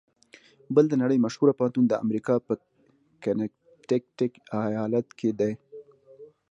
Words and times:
یل 0.75 0.85
د 0.89 0.93
نړۍ 1.03 1.17
مشهوره 1.25 1.53
پوهنتون 1.59 1.85
د 1.87 1.93
امریکا 2.03 2.33
په 2.45 2.53
کنېکټیکیټ 3.23 4.33
ایالات 4.65 5.07
کې 5.19 5.29
ده. 5.39 5.49